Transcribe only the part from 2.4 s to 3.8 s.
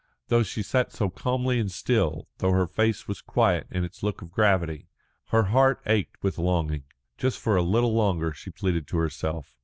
her face was quiet